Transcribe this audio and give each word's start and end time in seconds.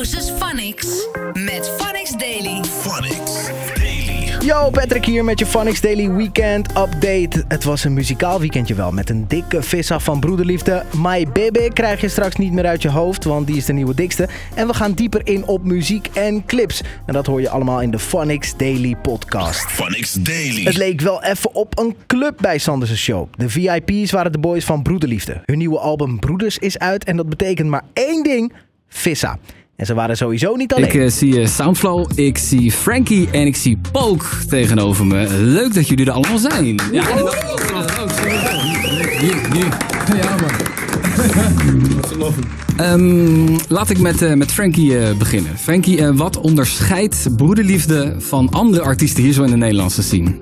dosis 0.00 0.30
Phonics. 0.38 1.08
Met 1.32 1.70
Phonics 1.78 2.10
Daily. 2.16 2.64
Phonics 2.64 3.50
Daily. 3.74 4.36
Yo, 4.44 4.70
Patrick 4.70 5.04
hier 5.04 5.24
met 5.24 5.38
je 5.38 5.46
Phonics 5.46 5.80
Daily 5.80 6.10
Weekend 6.10 6.68
Update. 6.68 7.44
Het 7.48 7.64
was 7.64 7.84
een 7.84 7.92
muzikaal 7.92 8.40
weekendje 8.40 8.74
wel, 8.74 8.92
met 8.92 9.10
een 9.10 9.28
dikke 9.28 9.62
vis 9.62 9.90
af 9.90 10.04
van 10.04 10.20
broederliefde. 10.20 10.84
My 10.96 11.26
Baby 11.32 11.68
krijg 11.68 12.00
je 12.00 12.08
straks 12.08 12.36
niet 12.36 12.52
meer 12.52 12.66
uit 12.66 12.82
je 12.82 12.88
hoofd, 12.88 13.24
want 13.24 13.46
die 13.46 13.56
is 13.56 13.64
de 13.64 13.72
nieuwe 13.72 13.94
dikste. 13.94 14.28
En 14.54 14.66
we 14.66 14.74
gaan 14.74 14.92
dieper 14.92 15.26
in 15.26 15.46
op 15.46 15.64
muziek 15.64 16.08
en 16.12 16.46
clips. 16.46 16.82
En 17.06 17.12
dat 17.12 17.26
hoor 17.26 17.40
je 17.40 17.48
allemaal 17.48 17.80
in 17.80 17.90
de 17.90 17.98
Phonics 17.98 18.56
Daily 18.56 18.96
podcast. 18.96 19.70
Phonics 19.70 20.12
Daily. 20.12 20.62
Het 20.62 20.76
leek 20.76 21.00
wel 21.00 21.22
even 21.22 21.54
op 21.54 21.78
een 21.78 21.96
club 22.06 22.38
bij 22.40 22.58
Sanders' 22.58 23.02
show. 23.02 23.28
De 23.36 23.48
VIP's 23.48 24.10
waren 24.10 24.32
de 24.32 24.38
boys 24.38 24.64
van 24.64 24.82
Broederliefde. 24.82 25.42
Hun 25.44 25.58
nieuwe 25.58 25.78
album 25.78 26.18
Broeders 26.18 26.58
is 26.58 26.78
uit 26.78 27.04
en 27.04 27.16
dat 27.16 27.28
betekent 27.28 27.68
maar 27.68 27.84
één 27.92 28.22
ding, 28.22 28.52
Vissa. 28.88 29.38
En 29.80 29.86
ze 29.86 29.94
waren 29.94 30.16
sowieso 30.16 30.54
niet 30.56 30.74
alleen. 30.74 30.88
Ik 30.88 30.94
eh, 30.94 31.10
zie 31.10 31.40
eh, 31.40 31.46
Soundflow, 31.46 32.10
ik 32.14 32.38
zie 32.38 32.72
Frankie 32.72 33.28
en 33.30 33.46
ik 33.46 33.56
zie 33.56 33.78
Poke 33.92 34.26
tegenover 34.48 35.06
me. 35.06 35.26
Leuk 35.38 35.74
dat 35.74 35.88
jullie 35.88 36.06
er 36.06 36.12
allemaal 36.12 36.38
zijn. 36.38 36.80
Ja, 36.92 37.08
en 37.08 37.16
dat 37.16 37.44
ook. 37.52 37.60
Ja, 40.22 40.36
man. 40.40 40.50
Ehm, 42.76 43.56
laat 43.68 43.90
ik 43.90 43.98
met, 43.98 44.22
eh, 44.22 44.34
met 44.34 44.52
Frankie 44.52 44.98
eh, 44.98 45.16
beginnen. 45.16 45.58
Frankie, 45.58 46.00
eh, 46.00 46.16
wat 46.16 46.40
onderscheidt 46.40 47.36
broederliefde 47.36 48.14
van 48.18 48.50
andere 48.50 48.82
artiesten 48.82 49.22
hier 49.22 49.32
zo 49.32 49.42
in 49.42 49.50
de 49.50 49.56
Nederlandse 49.56 50.02
scene? 50.02 50.38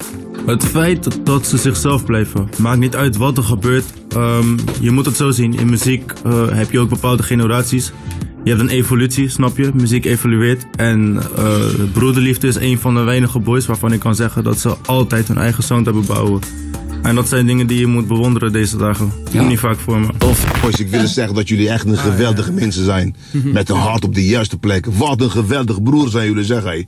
Het 0.46 0.65
feit 0.65 1.27
dat 1.27 1.46
ze 1.46 1.57
zichzelf 1.57 2.05
blijven. 2.05 2.48
Maakt 2.59 2.79
niet 2.79 2.96
uit 2.96 3.16
wat 3.16 3.37
er 3.37 3.43
gebeurt. 3.43 3.84
Ehm, 4.09 4.59
je 4.80 4.91
moet 4.91 5.07
het 5.07 5.16
zo 5.16 5.30
zien. 5.30 5.59
In 5.59 5.70
muziek 5.70 6.12
eh, 6.24 6.48
heb 6.48 6.70
je 6.70 6.79
ook 6.79 6.88
bepaalde 6.88 7.23
generaties. 7.23 7.93
Je 8.45 8.51
hebt 8.51 8.60
een 8.60 8.77
evolutie, 8.77 9.28
snap 9.28 9.56
je? 9.56 9.70
Muziek 9.74 10.05
evolueert. 10.05 10.66
En 10.77 11.23
eh, 11.37 11.65
Broederliefde 11.93 12.46
is 12.46 12.54
een 12.54 12.79
van 12.79 12.95
de 12.95 13.01
weinige 13.01 13.38
boys 13.38 13.66
waarvan 13.66 13.93
ik 13.93 14.01
kan 14.01 14.15
zeggen 14.15 14.45
dat 14.45 14.59
ze 14.59 14.76
altijd 14.87 15.29
hun 15.29 15.38
eigen 15.38 15.62
sound 15.62 15.85
hebben 15.85 16.07
bouwen. 16.07 16.40
En 17.02 17.15
dat 17.15 17.29
zijn 17.29 17.46
dingen 17.46 17.66
die 17.66 17.79
je 17.79 17.87
moet 17.87 18.07
bewonderen 18.07 18.52
deze 18.52 18.77
dagen. 18.77 19.12
Ja. 19.30 19.43
Niet 19.43 19.59
vaak 19.59 19.79
voor 19.79 20.01
me. 20.01 20.09
Boys, 20.62 20.80
ik 20.80 20.88
wil 20.88 21.07
zeggen 21.07 21.35
dat 21.35 21.49
jullie 21.49 21.68
echt 21.68 21.87
een 21.87 21.99
geweldige 21.99 22.52
mensen 22.52 22.85
zijn. 22.85 23.16
Met 23.32 23.68
een 23.68 23.77
hart 23.77 24.04
op 24.04 24.15
de 24.15 24.27
juiste 24.27 24.59
plek. 24.59 24.87
Wat 24.87 25.21
een 25.21 25.30
geweldig 25.30 25.82
broer 25.82 26.09
zijn 26.09 26.29
jullie, 26.29 26.45
zeg 26.45 26.65
hé. 26.65 26.84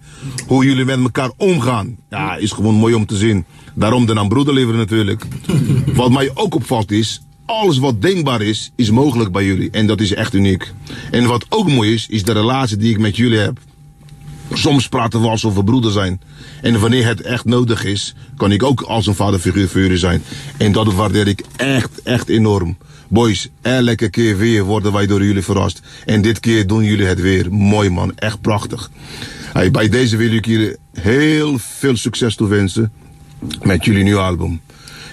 Hoe 0.46 0.64
jullie 0.64 0.84
met 0.84 0.98
elkaar 0.98 1.30
omgaan. 1.36 1.96
Ja, 2.11 2.36
is 2.36 2.52
gewoon 2.52 2.74
mooi 2.74 2.94
om 2.94 3.06
te 3.06 3.17
zien. 3.17 3.44
Daarom 3.74 4.06
de 4.06 4.14
naam 4.14 4.28
broederlever 4.28 4.74
natuurlijk. 4.74 5.24
Wat 5.94 6.11
mij 6.11 6.30
ook 6.34 6.55
opvalt 6.55 6.91
is. 6.91 7.22
Alles 7.50 7.78
wat 7.78 8.02
denkbaar 8.02 8.42
is, 8.42 8.72
is 8.76 8.90
mogelijk 8.90 9.32
bij 9.32 9.44
jullie. 9.44 9.70
En 9.70 9.86
dat 9.86 10.00
is 10.00 10.14
echt 10.14 10.34
uniek. 10.34 10.72
En 11.10 11.26
wat 11.26 11.46
ook 11.48 11.68
mooi 11.68 11.92
is, 11.92 12.06
is 12.08 12.22
de 12.22 12.32
relatie 12.32 12.76
die 12.76 12.90
ik 12.90 12.98
met 12.98 13.16
jullie 13.16 13.38
heb. 13.38 13.58
Soms 14.52 14.88
praten 14.88 15.20
we 15.20 15.28
alsof 15.28 15.54
we 15.54 15.64
broeder 15.64 15.92
zijn. 15.92 16.20
En 16.62 16.80
wanneer 16.80 17.06
het 17.06 17.20
echt 17.20 17.44
nodig 17.44 17.84
is, 17.84 18.14
kan 18.36 18.52
ik 18.52 18.62
ook 18.62 18.80
als 18.80 19.06
een 19.06 19.14
vaderfiguur 19.14 19.68
voor 19.68 19.80
jullie 19.80 19.98
zijn. 19.98 20.22
En 20.56 20.72
dat 20.72 20.94
waardeer 20.94 21.28
ik 21.28 21.44
echt, 21.56 22.02
echt 22.02 22.28
enorm. 22.28 22.76
Boys, 23.08 23.48
elke 23.62 24.10
keer 24.10 24.36
weer 24.36 24.64
worden 24.64 24.92
wij 24.92 25.06
door 25.06 25.24
jullie 25.24 25.42
verrast. 25.42 25.82
En 26.06 26.22
dit 26.22 26.40
keer 26.40 26.66
doen 26.66 26.84
jullie 26.84 27.06
het 27.06 27.20
weer. 27.20 27.52
Mooi 27.52 27.90
man, 27.90 28.16
echt 28.16 28.40
prachtig. 28.40 28.90
Hey, 29.52 29.70
bij 29.70 29.88
deze 29.88 30.16
wil 30.16 30.32
ik 30.32 30.46
jullie 30.46 30.76
heel 30.92 31.58
veel 31.58 31.96
succes 31.96 32.34
toewensen 32.34 32.92
met 33.62 33.84
jullie 33.84 34.02
nieuwe 34.02 34.20
album. 34.20 34.60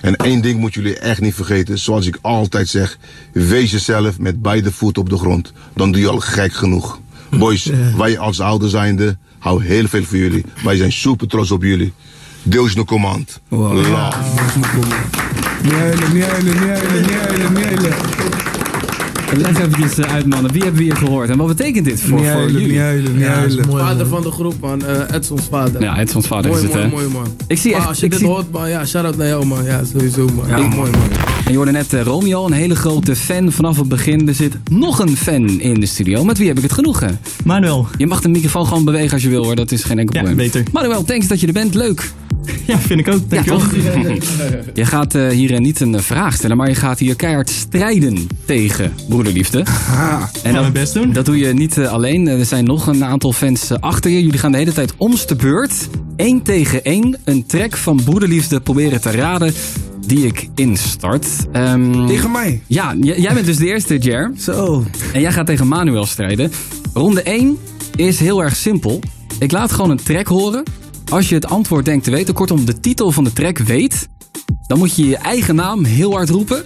En 0.01 0.15
één 0.15 0.41
ding 0.41 0.59
moet 0.59 0.73
jullie 0.73 0.99
echt 0.99 1.21
niet 1.21 1.33
vergeten, 1.33 1.79
zoals 1.79 2.05
ik 2.05 2.17
altijd 2.21 2.67
zeg: 2.67 2.97
wees 3.31 3.71
jezelf 3.71 4.19
met 4.19 4.41
beide 4.41 4.71
voeten 4.71 5.01
op 5.01 5.09
de 5.09 5.17
grond. 5.17 5.53
Dan 5.73 5.91
doe 5.91 6.01
je 6.01 6.09
al 6.09 6.19
gek 6.19 6.53
genoeg. 6.53 6.99
Boys, 7.29 7.69
wij 7.97 8.19
als 8.19 8.39
ouder 8.39 8.69
zijnde, 8.69 9.17
hou 9.39 9.63
heel 9.63 9.87
veel 9.87 10.03
van 10.03 10.17
jullie. 10.17 10.45
Wij 10.63 10.75
zijn 10.75 10.91
super 10.91 11.27
trots 11.27 11.51
op 11.51 11.63
jullie. 11.63 11.93
Deus 12.43 12.75
no 12.75 12.83
command. 12.83 13.39
Love. 13.49 14.15
Niet 15.63 16.25
Leg 19.35 19.59
even 19.59 20.07
uit, 20.09 20.25
mannen. 20.25 20.51
Wie 20.51 20.61
hebben 20.61 20.79
we 20.79 20.85
hier 20.85 20.95
gehoord? 20.95 21.29
En 21.29 21.37
wat 21.37 21.47
betekent 21.47 21.85
dit 21.85 22.01
voor, 22.01 22.09
Niet 22.19 22.19
voor 22.27 22.27
huilen, 22.35 22.53
niet 22.53 22.61
jullie? 22.63 22.79
huilen, 22.79 23.11
niet 23.11 23.21
Ja, 23.21 23.27
huilen. 23.33 23.65
vader 23.65 24.07
van 24.07 24.21
de 24.21 24.31
groep, 24.31 24.53
man. 24.61 24.85
Eh 24.85 25.15
Edsons 25.15 25.41
vader. 25.49 25.81
Ja, 25.81 25.99
Edsons 25.99 26.27
vader 26.27 26.51
mooi, 26.51 26.63
is 26.63 26.67
het, 26.73 26.73
mooi, 26.73 26.85
hè? 26.85 26.91
mooi, 26.95 27.07
man. 27.07 27.27
Ik 27.47 27.57
zie 27.57 27.71
Maar 27.71 27.79
echt- 27.79 27.89
als 27.89 27.99
je 27.99 28.05
ik 28.05 28.11
dit 28.11 28.19
zie- 28.19 28.27
hoort, 28.29 28.51
man, 28.51 28.69
ja, 28.69 28.85
shout-out 28.85 29.17
naar 29.17 29.27
jou, 29.27 29.45
man. 29.45 29.63
Ja, 29.63 29.81
sowieso, 29.93 30.27
man. 30.35 30.47
Ja, 30.47 30.57
Ja. 30.57 30.67
mooi, 30.67 30.91
man. 30.91 30.99
En 31.45 31.51
je 31.51 31.55
hoorde 31.57 31.71
net 31.71 31.93
eh, 31.93 32.01
Romeo, 32.01 32.45
een 32.45 32.51
hele 32.51 32.75
grote 32.75 33.15
fan 33.15 33.51
vanaf 33.51 33.77
het 33.77 33.87
begin. 33.87 34.27
Er 34.27 34.35
zit 34.35 34.57
nog 34.71 34.99
een 34.99 35.17
fan 35.17 35.47
in 35.59 35.79
de 35.79 35.85
studio. 35.85 36.23
Met 36.23 36.37
wie 36.37 36.47
heb 36.47 36.57
ik 36.57 36.63
het 36.63 36.73
genoegen? 36.73 37.19
Manuel. 37.43 37.87
Je 37.97 38.07
mag 38.07 38.21
de 38.21 38.29
microfoon 38.29 38.67
gewoon 38.67 38.85
bewegen 38.85 39.11
als 39.13 39.23
je 39.23 39.29
wil 39.29 39.43
hoor, 39.43 39.55
dat 39.55 39.71
is 39.71 39.83
geen 39.83 39.99
enkel 39.99 40.15
Ja, 40.15 40.21
probleem. 40.23 40.45
beter. 40.51 40.63
Manuel, 40.71 41.03
thanks 41.03 41.27
dat 41.27 41.39
je 41.39 41.47
er 41.47 41.53
bent, 41.53 41.73
leuk. 41.75 42.11
Ja, 42.65 42.79
vind 42.79 42.99
ik 42.99 43.07
ook. 43.07 43.21
Ja, 43.29 43.43
Dankjewel. 43.43 43.59
toch? 43.59 43.73
je 44.73 44.85
gaat 44.85 45.15
eh, 45.15 45.27
hier 45.27 45.53
eh, 45.53 45.59
niet 45.59 45.79
een 45.79 45.95
eh, 45.95 46.01
vraag 46.01 46.35
stellen, 46.35 46.57
maar 46.57 46.69
je 46.69 46.75
gaat 46.75 46.99
hier 46.99 47.15
keihard 47.15 47.49
strijden 47.49 48.27
tegen 48.45 48.93
broederliefde. 49.07 49.65
Ga 49.65 50.29
En 50.43 50.53
mijn 50.53 50.73
best 50.73 50.93
doen. 50.93 51.13
Dat 51.13 51.25
doe 51.25 51.37
je 51.37 51.53
niet 51.53 51.79
alleen. 51.79 52.27
Er 52.27 52.45
zijn 52.45 52.63
nog 52.63 52.87
een 52.87 53.03
aantal 53.03 53.33
fans 53.33 53.71
achter 53.79 54.11
je. 54.11 54.23
Jullie 54.23 54.39
gaan 54.39 54.51
de 54.51 54.57
hele 54.57 54.73
tijd 54.73 54.93
om 54.97 55.15
de 55.27 55.35
beurt. 55.35 55.87
Eén 56.15 56.41
tegen 56.41 56.83
één. 56.83 57.17
Een 57.23 57.45
track 57.45 57.77
van 57.77 58.03
broederliefde 58.03 58.59
proberen 58.59 59.01
te 59.01 59.11
raden 59.11 59.53
die 60.07 60.25
ik 60.25 60.49
instart. 60.55 61.27
Ehm, 61.51 62.07
Tegen 62.07 62.31
mij. 62.31 62.61
ja, 62.67 62.95
jij 63.01 63.33
bent 63.33 63.45
dus 63.45 63.57
de 63.57 63.65
eerste, 63.65 63.97
Jer. 63.97 64.31
Zo. 64.37 64.83
En 65.13 65.21
jij 65.21 65.31
gaat 65.31 65.45
tegen 65.45 65.67
Manuel 65.67 66.05
strijden. 66.05 66.51
Ronde 66.93 67.21
1 67.21 67.57
is 67.95 68.19
heel 68.19 68.43
erg 68.43 68.55
simpel. 68.55 68.99
Ik 69.39 69.51
laat 69.51 69.71
gewoon 69.71 69.89
een 69.89 70.03
track 70.03 70.27
horen. 70.27 70.63
Als 71.09 71.29
je 71.29 71.35
het 71.35 71.45
antwoord 71.45 71.85
denkt 71.85 72.03
te 72.03 72.11
weten, 72.11 72.33
kortom 72.33 72.65
de 72.65 72.79
titel 72.79 73.11
van 73.11 73.23
de 73.23 73.33
track 73.33 73.57
weet, 73.57 74.09
dan 74.67 74.77
moet 74.77 74.95
je 74.95 75.07
je 75.07 75.17
eigen 75.17 75.55
naam 75.55 75.83
heel 75.83 76.11
hard 76.11 76.29
roepen. 76.29 76.63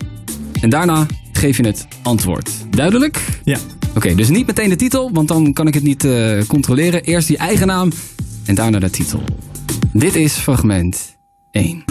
En 0.61 0.69
daarna 0.69 1.05
geef 1.31 1.57
je 1.57 1.65
het 1.65 1.87
antwoord. 2.01 2.51
Duidelijk? 2.69 3.25
Ja. 3.43 3.57
Oké, 3.95 4.15
dus 4.15 4.29
niet 4.29 4.47
meteen 4.47 4.69
de 4.69 4.75
titel, 4.75 5.11
want 5.13 5.27
dan 5.27 5.53
kan 5.53 5.67
ik 5.67 5.73
het 5.73 5.83
niet 5.83 6.03
eh, 6.05 6.41
controleren. 6.47 7.03
Eerst 7.03 7.27
je 7.27 7.37
eigen 7.37 7.67
naam 7.67 7.91
en 8.45 8.55
daarna 8.55 8.79
de 8.79 8.89
titel. 8.89 9.23
Dit 9.93 10.15
is 10.15 10.33
fragment 10.33 11.17
1. 11.51 11.83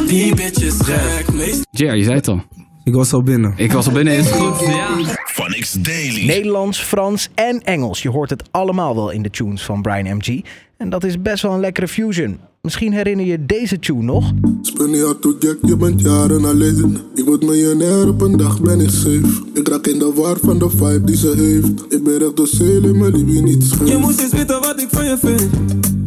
Jer, 1.71 1.97
je 1.97 2.05
zei 2.05 2.17
het 2.17 2.29
al. 2.29 2.43
Ik 2.91 2.97
was 2.97 3.13
al 3.13 3.23
binnen. 3.23 3.53
Ik 3.57 3.73
was 3.73 3.87
al 3.87 3.93
binnen, 3.93 4.17
is 4.17 4.31
goed. 4.31 4.61
Ja. 4.67 4.89
Phonics 5.25 5.73
Daily. 5.73 6.27
Nederlands, 6.27 6.83
Frans 6.83 7.29
en 7.35 7.63
Engels. 7.63 8.03
Je 8.03 8.09
hoort 8.09 8.31
het 8.31 8.43
allemaal 8.51 8.95
wel 8.95 9.11
in 9.11 9.23
de 9.23 9.31
tunes 9.31 9.63
van 9.63 9.83
Brian 9.83 10.17
MG. 10.17 10.41
En 10.77 10.91
dat 10.91 11.05
is 11.05 11.23
best 11.23 11.43
wel 11.43 11.53
een 11.53 11.61
lekkere 11.61 11.89
fusion. 11.89 12.39
Misschien 12.63 12.93
herinner 12.93 13.27
je 13.27 13.47
deze 13.47 13.79
tune 13.79 14.03
nog? 14.03 14.33
Spin 14.63 14.91
niet 14.91 15.03
hard 15.03 15.27
gek, 15.39 15.59
je 15.63 15.77
bent 15.77 16.01
jaren 16.01 16.45
alleen. 16.45 16.99
Ik 17.15 17.25
word 17.25 17.43
miljonair 17.43 18.09
op 18.09 18.21
een 18.21 18.37
dag, 18.37 18.61
ben 18.61 18.81
ik 18.81 18.91
safe. 18.91 19.43
Ik 19.55 19.69
raak 19.69 19.87
in 19.87 19.99
de 19.99 20.13
war 20.15 20.37
van 20.43 20.59
de 20.59 20.71
vibe 20.71 21.05
die 21.05 21.17
ze 21.17 21.35
heeft. 21.37 21.95
Ik 21.95 22.05
ben 22.05 22.23
echt 22.23 22.37
door 22.37 22.47
zelen, 22.47 22.99
maar 22.99 23.13
die 23.13 23.25
wie 23.25 23.43
niet 23.43 23.65
scheef. 23.65 23.89
Je 23.89 23.97
moest 23.97 24.21
eens 24.21 24.33
weten 24.33 24.61
wat 24.61 24.81
ik 24.81 24.89
van 24.91 25.05
je 25.05 25.19
vind. 25.19 26.00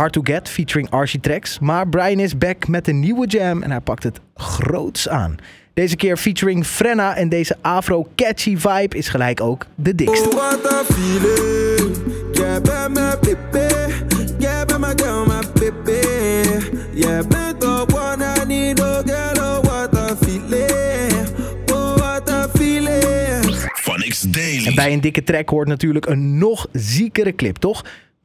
Hard 0.00 0.12
to 0.12 0.20
Get 0.22 0.48
featuring 0.48 0.90
Archie 0.90 1.20
Tracks. 1.20 1.58
Maar 1.58 1.88
Brian 1.88 2.18
is 2.18 2.38
back 2.38 2.68
met 2.68 2.88
een 2.88 3.00
nieuwe 3.00 3.26
jam 3.26 3.62
en 3.62 3.70
hij 3.70 3.80
pakt 3.80 4.02
het 4.02 4.20
groots 4.34 5.08
aan. 5.08 5.36
Deze 5.74 5.96
keer 5.96 6.16
featuring 6.16 6.66
Frenna 6.66 7.16
en 7.16 7.28
deze 7.28 7.56
afro-catchy 7.60 8.56
vibe 8.56 8.96
is 8.96 9.08
gelijk 9.08 9.40
ook 9.40 9.66
de 9.74 9.94
dikste. 9.94 10.28
Oh, 10.28 10.34
what 10.34 10.72
a 10.72 10.84
feeling. 10.84 11.96
Jij 12.32 12.60
bent 12.60 12.94
mijn 12.94 13.18
baby. 13.20 13.74
Jij 14.38 14.64
bent 14.66 14.78
mijn 14.78 15.00
girl, 15.00 15.26
mijn 15.26 15.46
baby. 15.54 16.06
Jij 16.94 17.26
bent 17.26 17.64
op 17.64 17.92
one, 17.94 18.24
I 18.42 18.46
need 18.46 18.78
no 18.78 19.02
girl. 19.04 19.58
Oh, 19.58 19.64
what 19.64 19.96
a 19.96 20.16
feeling. 20.16 21.28
Oh, 21.72 21.96
what 21.96 22.30
a 22.30 22.48
feeling. 22.54 23.70
Phonics 23.72 24.20
Daily. 24.20 24.66
En 24.66 24.74
bij 24.74 24.92
een 24.92 25.00
dikke 25.00 25.24
track 25.24 25.48
hoort 25.48 25.68
natuurlijk 25.68 26.06
een 26.06 26.38
nog 26.38 26.66
ziekere 26.72 27.34
clip, 27.34 27.56
toch? 27.56 27.84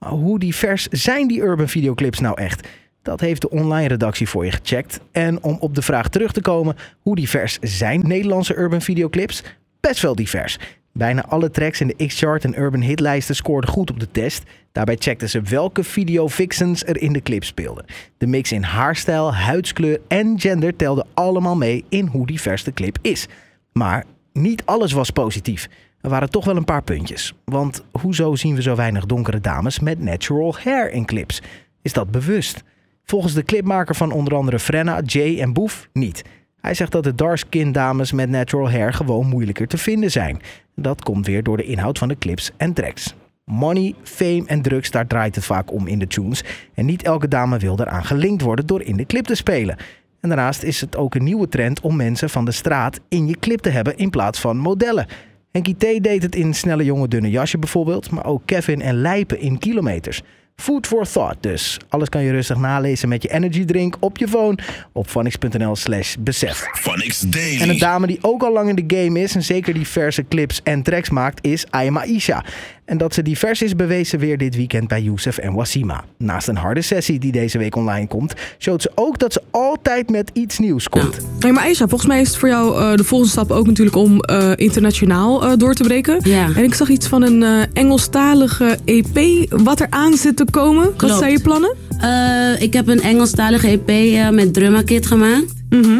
Hoe 0.09 0.39
divers 0.39 0.87
zijn 0.87 1.27
die 1.27 1.41
urban 1.41 1.67
videoclips 1.67 2.19
nou 2.19 2.41
echt? 2.41 2.67
Dat 3.01 3.19
heeft 3.19 3.41
de 3.41 3.49
online 3.49 3.87
redactie 3.87 4.29
voor 4.29 4.45
je 4.45 4.51
gecheckt. 4.51 4.99
En 5.11 5.43
om 5.43 5.57
op 5.59 5.75
de 5.75 5.81
vraag 5.81 6.09
terug 6.09 6.31
te 6.31 6.41
komen, 6.41 6.75
hoe 7.01 7.15
divers 7.15 7.57
zijn 7.61 8.07
Nederlandse 8.07 8.57
urban 8.57 8.81
videoclips? 8.81 9.43
Best 9.79 10.01
wel 10.01 10.15
divers. 10.15 10.57
Bijna 10.91 11.25
alle 11.25 11.51
tracks 11.51 11.81
in 11.81 11.87
de 11.87 12.05
X-chart 12.05 12.43
en 12.43 12.59
urban 12.59 12.81
hitlijsten 12.81 13.35
scoorden 13.35 13.69
goed 13.69 13.91
op 13.91 13.99
de 13.99 14.11
test. 14.11 14.43
Daarbij 14.71 14.95
checkten 14.99 15.29
ze 15.29 15.41
welke 15.41 15.83
video 15.83 16.27
vixens 16.27 16.85
er 16.85 17.01
in 17.01 17.13
de 17.13 17.21
clip 17.21 17.43
speelden. 17.43 17.85
De 18.17 18.27
mix 18.27 18.51
in 18.51 18.63
haarstijl, 18.63 19.33
huidskleur 19.33 19.99
en 20.07 20.39
gender 20.39 20.75
telde 20.75 21.05
allemaal 21.13 21.55
mee 21.55 21.85
in 21.89 22.07
hoe 22.07 22.25
divers 22.25 22.63
de 22.63 22.73
clip 22.73 22.97
is. 23.01 23.27
Maar 23.71 24.05
niet 24.33 24.65
alles 24.65 24.91
was 24.91 25.09
positief. 25.09 25.69
Er 26.05 26.11
waren 26.11 26.29
toch 26.29 26.45
wel 26.45 26.55
een 26.55 26.65
paar 26.65 26.83
puntjes. 26.83 27.33
Want 27.45 27.83
hoezo 27.91 28.35
zien 28.35 28.55
we 28.55 28.61
zo 28.61 28.75
weinig 28.75 29.05
donkere 29.05 29.41
dames 29.41 29.79
met 29.79 29.99
natural 29.99 30.55
hair 30.63 30.91
in 30.91 31.05
clips? 31.05 31.41
Is 31.81 31.93
dat 31.93 32.11
bewust? 32.11 32.63
Volgens 33.03 33.33
de 33.33 33.43
clipmaker 33.43 33.95
van 33.95 34.11
onder 34.11 34.35
andere 34.35 34.59
Frenna, 34.59 35.01
Jay 35.01 35.39
en 35.39 35.53
Boef 35.53 35.89
niet. 35.93 36.23
Hij 36.61 36.73
zegt 36.73 36.91
dat 36.91 37.03
de 37.03 37.15
dark-skin 37.15 37.71
dames 37.71 38.11
met 38.11 38.29
natural 38.29 38.71
hair 38.71 38.93
gewoon 38.93 39.27
moeilijker 39.27 39.67
te 39.67 39.77
vinden 39.77 40.11
zijn. 40.11 40.41
Dat 40.75 41.03
komt 41.03 41.25
weer 41.25 41.43
door 41.43 41.57
de 41.57 41.65
inhoud 41.65 41.97
van 41.97 42.07
de 42.07 42.17
clips 42.17 42.51
en 42.57 42.73
tracks. 42.73 43.15
Money, 43.45 43.93
fame 44.03 44.43
en 44.45 44.61
drugs, 44.61 44.91
daar 44.91 45.07
draait 45.07 45.35
het 45.35 45.45
vaak 45.45 45.71
om 45.71 45.87
in 45.87 45.99
de 45.99 46.07
tunes. 46.07 46.43
En 46.73 46.85
niet 46.85 47.03
elke 47.03 47.27
dame 47.27 47.57
wil 47.57 47.79
eraan 47.79 48.05
gelinkt 48.05 48.41
worden 48.41 48.67
door 48.67 48.81
in 48.81 48.97
de 48.97 49.05
clip 49.05 49.25
te 49.25 49.35
spelen. 49.35 49.77
En 50.21 50.29
daarnaast 50.29 50.63
is 50.63 50.81
het 50.81 50.97
ook 50.97 51.15
een 51.15 51.23
nieuwe 51.23 51.47
trend 51.47 51.81
om 51.81 51.95
mensen 51.95 52.29
van 52.29 52.45
de 52.45 52.51
straat 52.51 52.99
in 53.09 53.27
je 53.27 53.39
clip 53.39 53.59
te 53.59 53.69
hebben 53.69 53.97
in 53.97 54.09
plaats 54.09 54.39
van 54.39 54.57
modellen. 54.57 55.07
Henkie 55.55 55.75
T 55.75 56.03
deed 56.03 56.23
het 56.23 56.35
in 56.35 56.53
Snelle 56.53 56.83
Jonge 56.83 57.07
Dunne 57.07 57.29
Jasje 57.29 57.57
bijvoorbeeld, 57.57 58.11
maar 58.11 58.25
ook 58.25 58.41
Kevin 58.45 58.81
en 58.81 58.95
Lijpen 59.01 59.39
in 59.39 59.59
Kilometers. 59.59 60.21
Food 60.55 60.87
for 60.87 61.05
thought 61.05 61.35
dus. 61.39 61.79
Alles 61.89 62.09
kan 62.09 62.23
je 62.23 62.31
rustig 62.31 62.57
nalezen 62.57 63.09
met 63.09 63.23
je 63.23 63.29
energy 63.29 63.65
drink 63.65 63.95
op 63.99 64.17
je 64.17 64.27
phone 64.27 64.57
op 64.91 65.07
phonics.nl 65.07 65.75
slash 65.75 66.15
besef. 66.19 66.65
Phonics 66.73 67.19
Daily. 67.19 67.61
En 67.61 67.69
een 67.69 67.77
dame 67.77 68.07
die 68.07 68.17
ook 68.21 68.43
al 68.43 68.53
lang 68.53 68.69
in 68.69 68.87
de 68.87 68.95
game 68.95 69.19
is 69.19 69.35
en 69.35 69.43
zeker 69.43 69.73
diverse 69.73 70.25
clips 70.27 70.61
en 70.63 70.83
tracks 70.83 71.09
maakt 71.09 71.45
is 71.45 71.65
Ayma 71.69 72.03
Isha. 72.03 72.43
En 72.85 72.97
dat 72.97 73.13
ze 73.13 73.21
divers 73.21 73.61
is 73.61 73.75
bewezen 73.75 74.19
weer 74.19 74.37
dit 74.37 74.55
weekend 74.55 74.87
bij 74.87 75.01
Youssef 75.01 75.37
en 75.37 75.53
Wasima. 75.53 76.03
Naast 76.17 76.47
een 76.47 76.55
harde 76.55 76.81
sessie 76.81 77.19
die 77.19 77.31
deze 77.31 77.57
week 77.57 77.75
online 77.75 78.07
komt, 78.07 78.33
showt 78.59 78.81
ze 78.81 78.91
ook 78.95 79.19
dat 79.19 79.33
ze 79.33 79.41
altijd 79.51 80.09
met 80.09 80.29
iets 80.33 80.59
nieuws 80.59 80.89
komt. 80.89 81.17
Hey, 81.39 81.51
maar 81.51 81.63
Aisha, 81.63 81.87
volgens 81.87 82.09
mij 82.09 82.21
is 82.21 82.27
het 82.27 82.37
voor 82.37 82.49
jou 82.49 82.81
eh, 82.81 82.95
de 82.95 83.03
volgende 83.03 83.31
stap 83.31 83.51
ook 83.51 83.65
natuurlijk 83.65 83.95
om 83.95 84.19
eh, 84.19 84.51
internationaal 84.55 85.45
eh, 85.45 85.57
door 85.57 85.73
te 85.73 85.83
breken. 85.83 86.19
Ja. 86.23 86.49
En 86.55 86.63
ik 86.63 86.73
zag 86.73 86.89
iets 86.89 87.07
van 87.07 87.21
een 87.21 87.43
eh, 87.43 87.61
Engelstalige 87.73 88.77
EP 88.85 89.49
wat 89.49 89.79
er 89.79 89.87
aan 89.89 90.13
zit 90.13 90.37
te 90.37 90.44
komen. 90.49 90.93
Wat 90.97 91.17
zijn 91.17 91.31
je 91.31 91.41
plannen? 91.41 91.75
Eh, 91.99 92.61
ik 92.61 92.73
heb 92.73 92.87
een 92.87 93.01
Engelstalige 93.01 93.67
EP 93.67 93.89
eh, 93.89 94.29
met 94.29 94.53
Drumma 94.53 94.81
Kit 94.81 95.05
gemaakt. 95.05 95.53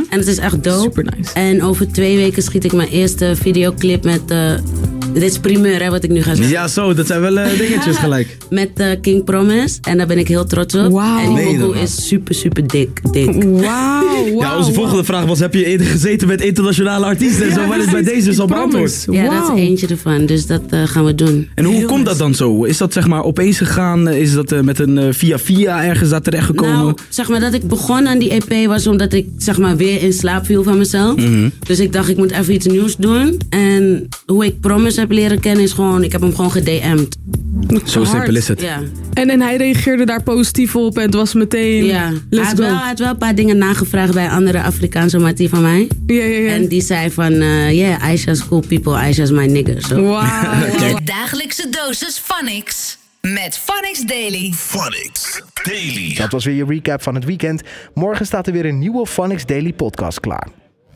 En 0.10 0.20
het 0.20 0.28
is 0.28 0.38
echt 0.38 0.64
dope. 0.64 0.82
Super 0.82 1.06
nice. 1.18 1.34
En 1.34 1.64
over 1.64 1.92
twee 1.92 2.18
weken 2.18 2.44
schiet 2.44 2.64
ik 2.64 2.74
mijn 2.74 2.90
eerste 2.90 3.36
videoclip 3.36 4.04
met... 4.04 4.22
dit 5.20 5.32
is 5.32 5.40
primeur, 5.40 5.84
hè, 5.84 5.90
wat 5.90 6.04
ik 6.04 6.10
nu 6.10 6.22
ga 6.22 6.36
zeggen. 6.36 6.54
Ja, 6.54 6.68
zo, 6.68 6.94
dat 6.94 7.08
zijn 7.08 7.22
wel 7.22 7.38
eh, 7.38 7.58
dingetjes 7.60 7.98
gelijk. 7.98 8.38
Met 8.50 8.70
eh, 8.74 8.88
King 9.02 9.24
Promise. 9.24 9.78
En 9.82 9.98
daar 9.98 10.08
ben 10.08 10.18
ik 10.18 10.28
heel 10.28 10.46
trots 10.46 10.76
op. 10.76 10.92
Wauw. 10.92 11.20
En 11.20 11.46
die 11.46 11.58
nou? 11.58 11.78
is 11.78 12.08
super, 12.08 12.36
super 12.36 12.68
dik. 12.68 13.02
dik. 13.12 13.44
Wauw, 13.44 13.62
wauw. 13.62 14.40
Ja, 14.40 14.58
onze 14.58 14.74
volgende 14.74 15.04
vraag 15.04 15.26
was: 15.26 15.40
heb 15.40 15.54
je 15.54 15.66
eerder 15.66 15.88
gezeten 15.88 16.28
met 16.28 16.42
internationale 16.42 17.06
artiesten 17.06 17.48
en 17.48 17.54
zo? 17.54 17.68
Maar 17.68 17.78
dit 17.78 17.92
bij 17.92 18.04
deze 18.04 18.30
is 18.30 18.40
al 18.40 18.48
beantwoord. 18.48 19.08
Ja, 19.12 19.30
dat 19.30 19.58
is 19.58 19.64
eentje 19.64 19.88
ervan. 19.88 20.26
Dus 20.26 20.46
dat 20.46 20.62
eh, 20.70 20.84
gaan 20.84 21.06
we 21.06 21.16
doen. 21.16 21.50
En 21.56 21.66
hoe 21.66 21.86
komt 21.86 22.06
dat 22.06 22.18
dan 22.18 22.36
zo? 22.36 22.64
Is 22.64 22.78
dat 22.78 22.94
zeg 22.94 23.08
maar 23.08 23.24
opeens 23.24 23.58
gegaan? 23.58 24.10
Is 24.10 24.34
dat 24.34 24.64
met 24.64 24.80
een 24.80 24.98
eh, 24.98 25.08
via 25.10 25.40
via 25.40 25.84
ergens 25.84 26.10
daar 26.10 26.22
terechtgekomen? 26.22 26.76
Nou, 26.76 26.98
zeg 27.10 27.30
maar 27.30 27.40
dat 27.40 27.54
ik 27.54 27.68
begon 27.68 28.08
aan 28.08 28.20
die 28.20 28.30
EP 28.30 28.68
was 28.68 28.88
omdat 28.88 29.14
ik 29.14 29.28
zeg 29.38 29.58
maar 29.58 29.78
weer 29.78 30.02
in 30.02 30.14
slaap 30.14 30.46
viel 30.46 30.64
van 30.64 30.78
mezelf. 30.78 31.16
Mhm. 31.16 31.50
Dus 31.68 31.80
ik 31.80 31.94
dacht 31.94 32.10
ik 32.10 32.18
moet 32.18 32.32
even 32.32 32.54
iets 32.54 32.66
nieuws 32.66 32.96
doen. 32.96 33.42
En 33.50 34.08
hoe 34.26 34.46
ik 34.46 34.60
Promise 34.60 35.05
heb 35.08 35.18
leren 35.18 35.40
kennen 35.40 35.64
is 35.64 35.72
gewoon, 35.72 36.04
ik 36.04 36.12
heb 36.12 36.22
hem 36.22 36.36
gewoon 36.36 36.52
gedM'd. 36.52 37.18
Zo 37.86 38.04
simpel 38.04 38.36
is 38.36 38.48
het. 38.48 38.62
Ja. 38.62 38.82
En, 39.14 39.30
en 39.30 39.42
hij 39.42 39.56
reageerde 39.56 40.06
daar 40.06 40.24
positief 40.24 40.76
op 40.76 40.98
en 40.98 41.04
het 41.04 41.14
was 41.14 41.34
meteen... 41.34 41.86
Ja, 41.86 42.04
hij 42.04 42.22
let's 42.30 42.48
had, 42.48 42.58
go. 42.58 42.66
wel, 42.66 42.78
hij 42.78 42.88
had 42.88 43.00
wel 43.00 43.10
een 43.10 43.18
paar 43.18 43.36
dingen 43.36 43.58
nagevraagd 43.58 44.14
bij 44.14 44.30
andere 44.30 44.64
Afrikaanse 44.64 45.20
mattie 45.20 45.50
van 45.50 45.62
mij. 45.62 45.88
Ja, 46.08 46.24
ja, 46.24 46.40
ja. 46.40 46.52
En 46.52 46.68
die 46.68 46.82
zei 46.82 47.12
van, 47.12 47.34
eh 47.34 47.72
yeah, 47.72 48.04
Aisha's 48.04 48.48
cool 48.48 48.64
people, 48.68 48.94
Aisha's 48.94 49.32
my 49.32 49.46
nigger. 49.46 49.88
De 49.88 50.98
dagelijkse 51.04 51.70
dosis 51.70 52.22
Phonics. 52.24 52.98
Met 53.22 53.60
Phonics 53.64 54.06
Daily. 54.06 54.54
Phonics 54.56 55.42
Daily. 55.64 56.16
Dat 56.16 56.32
was 56.32 56.46
weer 56.46 56.56
je 56.56 56.66
recap 56.66 57.02
van 57.02 57.16
het 57.16 57.26
weekend. 57.26 57.62
Morgen 57.94 58.26
staat 58.26 58.48
er 58.48 58.54
weer 58.54 58.66
een 58.66 58.80
nieuwe 58.80 59.08
Phonics 59.08 59.46
Daily 59.46 59.74
podcast 59.74 60.20
klaar. 60.20 60.48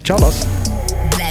Tjallas. 0.01 0.45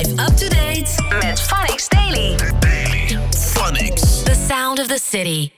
Blijf 0.03 0.21
up 0.21 0.37
to 0.37 0.49
date 0.49 0.95
met 1.21 1.41
Phonics 1.41 1.89
Daily. 1.89 2.37
Daily. 2.61 3.19
Phonics. 3.33 4.25
The 4.25 4.35
sound 4.35 4.79
of 4.79 4.89
the 4.89 4.99
city. 4.99 5.58